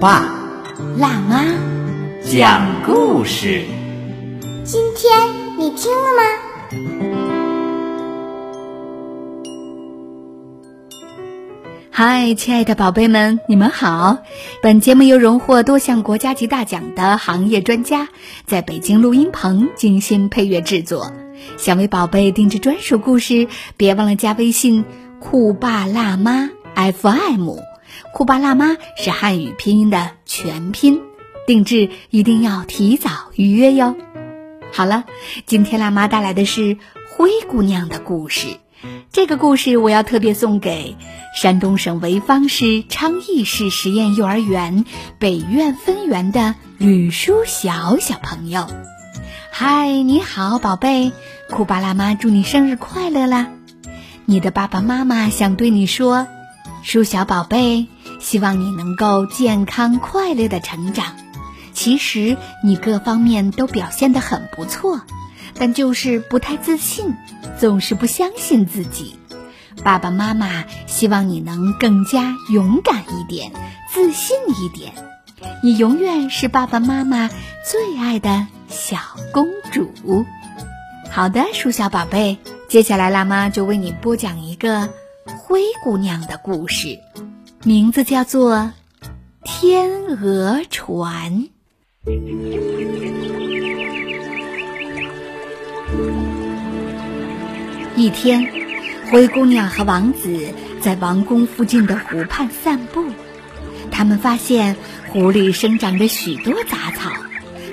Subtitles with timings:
[0.00, 0.32] 爸
[0.96, 1.44] 辣妈，
[2.22, 3.64] 讲故事。
[4.64, 5.10] 今天
[5.58, 6.22] 你听了吗？
[11.90, 14.18] 嗨，亲爱的宝贝们，你们好！
[14.62, 18.08] 本节目由荣获多项国家级大奖的行业专家
[18.46, 21.10] 在北京录音棚精心配乐制作。
[21.56, 24.84] 想为宝贝定制专属故事，别忘了加微信
[25.18, 27.67] “酷爸辣妈 FM”。
[28.12, 31.00] 酷爸辣妈是汉语拼音的全拼，
[31.46, 33.96] 定制一定要提早预约哟。
[34.72, 35.04] 好了，
[35.46, 36.76] 今天辣妈带来的是
[37.16, 38.58] 灰姑娘的故事。
[39.10, 40.96] 这个故事我要特别送给
[41.34, 44.84] 山东省潍坊市昌邑市实验幼儿园
[45.18, 48.68] 北苑分园的吕书晓小朋友。
[49.50, 51.10] 嗨，你好，宝贝！
[51.50, 53.48] 酷爸辣妈祝你生日快乐啦！
[54.26, 56.28] 你的爸爸妈妈想对你说，
[56.82, 57.86] 书晓宝贝，
[58.20, 61.16] 希望你能够健康快乐的成长。
[61.72, 65.00] 其实你各方面都表现得很不错。
[65.60, 67.16] 但就是不太自信，
[67.58, 69.18] 总是不相信自己。
[69.82, 73.50] 爸爸妈妈希望你能更加勇敢一点，
[73.92, 74.92] 自信一点。
[75.62, 77.28] 你永远是爸爸妈妈
[77.68, 78.98] 最爱的小
[79.32, 79.90] 公主。
[81.10, 84.90] 好的，鼠小宝贝，接下来辣妈就为你播讲一个
[85.48, 86.98] 灰姑娘的故事，
[87.64, 88.52] 名字叫做
[89.42, 91.48] 《天鹅船》。
[97.96, 98.46] 一天，
[99.10, 100.52] 灰姑娘和王子
[100.82, 103.02] 在王宫附近的湖畔散步。
[103.90, 104.76] 他们发现
[105.14, 107.10] 湖里生长着许多杂草，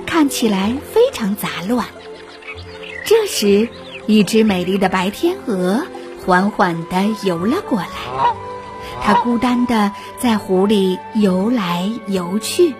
[0.06, 1.86] 看起来非常杂乱。
[3.04, 3.68] 这时，
[4.06, 5.86] 一只美丽的白天鹅
[6.26, 7.86] 缓缓地游了过来。
[9.00, 12.74] 它孤单地在湖里游来游去，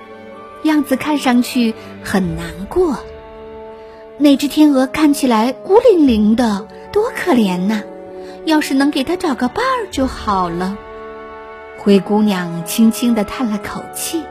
[0.65, 1.73] 样子看上去
[2.05, 2.99] 很难过。
[4.19, 6.69] 那只天鹅看起来孤零零的。
[6.93, 7.83] 多可怜呐！
[8.47, 10.79] 要是能给它找个伴儿就好了。
[11.77, 14.23] 灰姑娘轻轻地叹了口气：“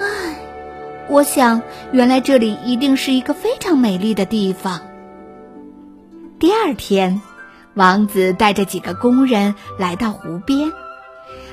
[0.00, 0.40] 唉，
[1.08, 1.62] 我想
[1.92, 4.80] 原来这里一定是一个非常美丽的地方。”
[6.40, 7.22] 第二天，
[7.78, 10.72] 王子带着几个工人来到湖边，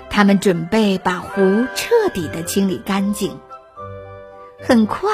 [0.10, 3.38] 他们准备把湖彻底的清理干净。
[4.60, 5.08] 很快，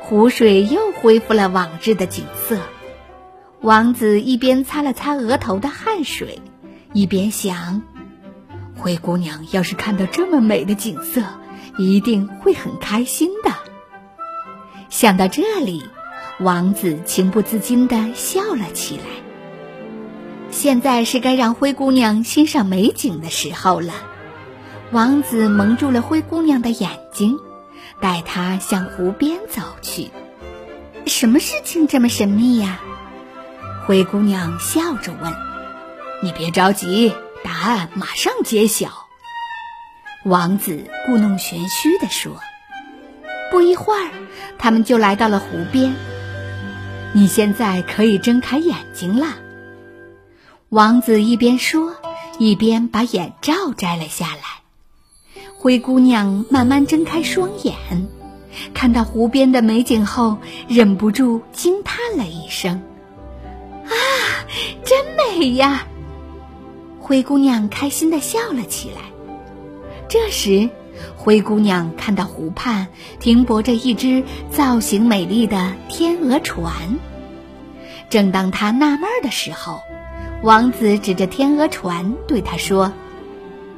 [0.00, 2.58] 湖水又恢复了往日的景色。
[3.60, 6.42] 王子一边擦了擦额头的汗水，
[6.92, 7.80] 一边想：
[8.76, 11.22] 灰姑娘要是看到这么美的景色，
[11.78, 13.52] 一定会很开心的。
[14.88, 15.84] 想到这里，
[16.40, 19.04] 王子情不自禁地笑了起来。
[20.62, 23.94] 现在是该让灰姑娘欣赏美景的时候了。
[24.92, 27.40] 王子蒙住了灰姑娘的眼睛，
[28.00, 30.12] 带她向湖边走去。
[31.04, 32.78] 什么事情这么神秘呀？
[33.88, 35.32] 灰姑娘笑着问
[36.22, 37.12] ：“你别着急，
[37.42, 39.08] 答案马上揭晓。”
[40.24, 42.36] 王子故弄玄虚地说。
[43.50, 44.10] 不一会儿，
[44.60, 45.92] 他们就来到了湖边。
[47.12, 49.26] 你现在可以睁开眼睛了。
[50.72, 51.96] 王子一边说，
[52.38, 55.42] 一边把眼罩摘了下来。
[55.58, 57.74] 灰姑娘慢慢睁开双眼，
[58.72, 60.38] 看到湖边的美景后，
[60.68, 62.82] 忍不住惊叹了一声。
[63.84, 63.92] 啊，
[64.82, 65.86] 真美呀！
[66.98, 69.02] 灰姑娘开心的笑了起来。
[70.08, 70.70] 这时，
[71.18, 72.86] 灰姑娘看到湖畔
[73.20, 76.98] 停泊着一只造型美丽的天鹅船。
[78.08, 79.82] 正当她纳闷的时候，
[80.42, 82.92] 王子指着天鹅船对她说：“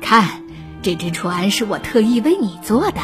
[0.01, 0.43] 看，
[0.83, 3.01] 这只船是我特意为你做的。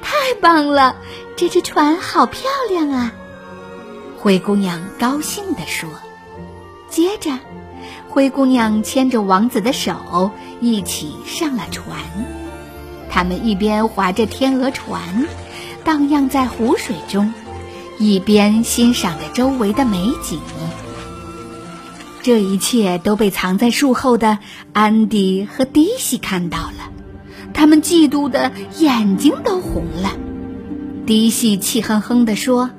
[0.00, 0.94] 太棒了，
[1.36, 3.12] 这只船好漂亮啊！”
[4.16, 5.88] 灰姑娘高兴地说。
[6.88, 7.36] 接着，
[8.08, 11.98] 灰姑娘牵着王子的手一起上了船。
[13.10, 15.26] 他们一边划着天鹅船，
[15.84, 17.34] 荡漾在湖水中，
[17.98, 20.40] 一边欣赏着周围的美景。
[22.26, 24.40] 这一切都被藏在树后的
[24.72, 26.90] 安迪和迪西看到了。
[27.54, 28.50] 他们嫉妒的
[28.80, 30.10] 眼睛都红了。
[31.06, 32.70] 迪西气哼哼地说：“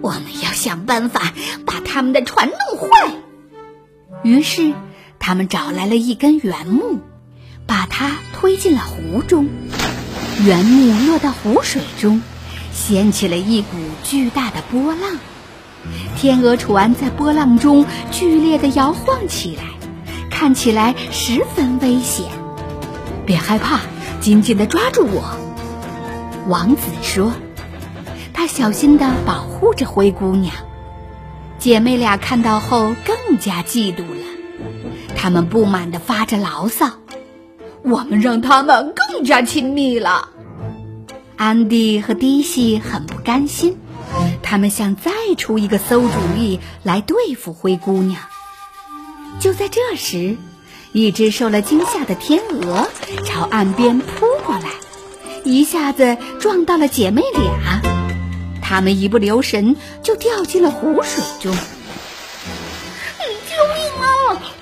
[0.00, 1.32] 我们要想办法
[1.66, 3.12] 把他们的船弄坏。”
[4.22, 4.74] 于是，
[5.18, 7.00] 他们找来了一根圆木，
[7.66, 9.48] 把它推进了湖中。
[10.44, 12.22] 圆木落到湖水中，
[12.72, 15.18] 掀起了一股巨大的波浪。
[16.16, 19.64] 天鹅船在波浪中剧烈的摇晃起来，
[20.30, 22.26] 看起来十分危险。
[23.26, 23.80] 别害怕，
[24.20, 25.36] 紧紧的抓住我。
[26.48, 27.32] 王子说
[28.32, 30.54] ：“他小心的保护着灰姑娘。”
[31.58, 34.26] 姐妹俩看到后更加嫉妒了，
[35.14, 36.90] 她们不满的发着牢骚
[37.82, 40.30] ：“我们让他们更加亲密了。”
[41.36, 43.76] 安迪和迪西很不甘心。
[44.42, 48.20] 他们想再出一个馊主意来对付灰姑娘。
[49.40, 50.36] 就在这时，
[50.92, 52.88] 一只受了惊吓的天鹅
[53.24, 54.68] 朝岸边扑过来，
[55.44, 57.80] 一下子撞到了姐妹俩，
[58.60, 61.56] 她们一不留神就掉进了湖水中。
[63.48, 64.06] 救命啊！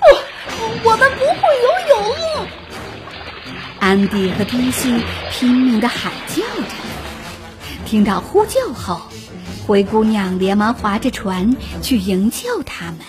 [0.01, 1.33] 我我们不会
[1.63, 2.47] 游泳。
[3.79, 5.01] 安迪和迪西
[5.31, 6.75] 拼命的喊叫着，
[7.85, 9.01] 听到呼救后。
[9.65, 12.99] 灰姑娘连忙划着船去营救他们。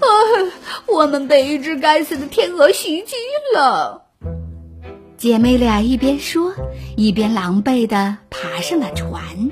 [0.00, 0.06] 啊，
[0.86, 3.14] 我们被一只该死的天鹅袭击
[3.54, 4.06] 了！
[5.16, 6.54] 姐妹俩一边说，
[6.96, 9.50] 一边狼狈地爬上了船。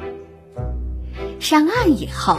[1.39, 2.39] 上岸以后，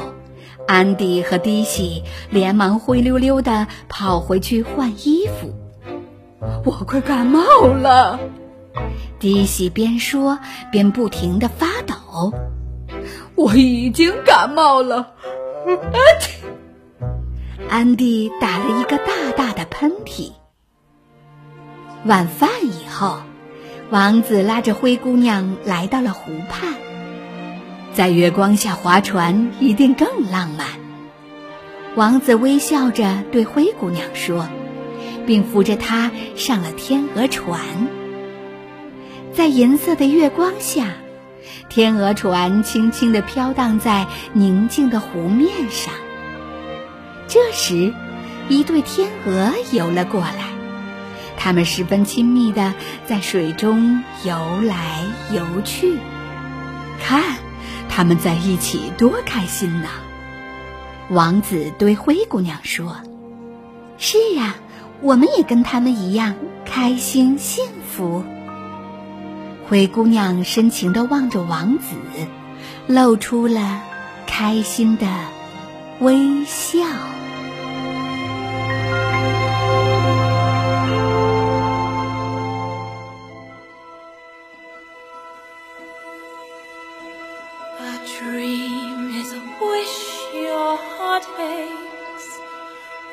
[0.67, 5.53] 安迪和迪西连忙灰溜溜地跑回去换衣服。
[6.65, 8.19] 我快感冒了，
[9.19, 10.39] 迪西边说
[10.71, 12.33] 边不停地发抖。
[13.39, 15.13] 我已经感冒了，
[17.69, 20.33] 安迪打了一个大大的喷嚏。
[22.03, 23.21] 晚饭以后，
[23.91, 26.73] 王子拉着灰姑娘来到了湖畔，
[27.93, 30.67] 在月光下划船一定更浪漫。
[31.95, 34.49] 王子微笑着对灰姑娘说，
[35.25, 37.61] 并扶着她上了天鹅船，
[39.31, 40.87] 在银色的月光下。
[41.69, 45.93] 天鹅船轻轻地飘荡在宁静的湖面上。
[47.27, 47.93] 这时，
[48.47, 50.45] 一对天鹅游了过来，
[51.37, 52.73] 它们十分亲密地
[53.05, 55.99] 在水中游来游去。
[57.01, 57.37] 看，
[57.87, 59.89] 它们在一起多开心呐！
[61.09, 62.97] 王子对灰姑娘说
[63.97, 64.55] ：“是呀，
[65.01, 66.35] 我们也跟他们一样
[66.65, 68.23] 开心幸福。”
[69.69, 71.93] 灰姑娘深情地望着王子，
[72.87, 73.83] 露出了
[74.25, 75.05] 开心的
[75.99, 76.79] 微笑。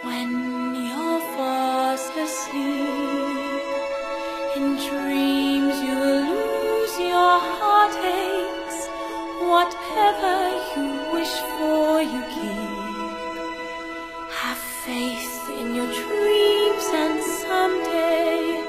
[0.05, 1.97] Whatever
[14.87, 18.62] faith in your dreams, and someday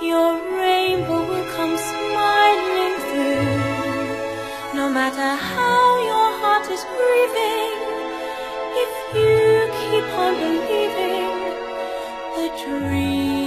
[0.00, 4.78] your rainbow will come smiling through.
[4.80, 7.76] No matter how your heart is grieving,
[8.84, 9.36] if you
[9.82, 11.28] keep on believing,
[12.36, 13.39] the dream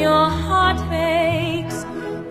[0.00, 1.84] your heart aches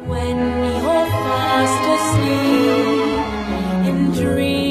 [0.06, 3.26] when you're fast asleep
[3.90, 4.65] in dreams.